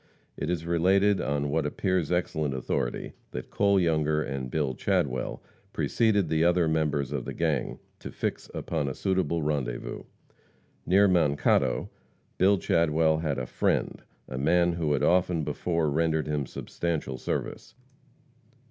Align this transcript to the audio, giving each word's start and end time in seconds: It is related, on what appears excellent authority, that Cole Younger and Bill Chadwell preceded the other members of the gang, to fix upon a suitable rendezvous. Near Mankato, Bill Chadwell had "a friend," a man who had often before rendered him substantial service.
It 0.35 0.49
is 0.49 0.65
related, 0.65 1.21
on 1.21 1.51
what 1.51 1.63
appears 1.63 2.11
excellent 2.11 2.55
authority, 2.55 3.13
that 3.33 3.51
Cole 3.51 3.79
Younger 3.79 4.23
and 4.23 4.49
Bill 4.49 4.73
Chadwell 4.73 5.43
preceded 5.73 6.27
the 6.27 6.43
other 6.43 6.67
members 6.67 7.11
of 7.11 7.23
the 7.23 7.35
gang, 7.35 7.77
to 7.99 8.09
fix 8.11 8.49
upon 8.51 8.87
a 8.89 8.95
suitable 8.95 9.43
rendezvous. 9.43 10.05
Near 10.87 11.07
Mankato, 11.07 11.91
Bill 12.39 12.57
Chadwell 12.57 13.19
had 13.19 13.37
"a 13.37 13.45
friend," 13.45 14.01
a 14.27 14.39
man 14.39 14.73
who 14.73 14.93
had 14.93 15.03
often 15.03 15.43
before 15.43 15.87
rendered 15.91 16.25
him 16.25 16.47
substantial 16.47 17.19
service. 17.19 17.75